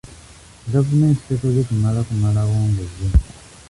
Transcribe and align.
Gavumenti 0.73 1.21
tekoze 1.29 1.59
kimala 1.67 1.99
kumalawo 2.07 2.53
nguzi. 2.69 3.05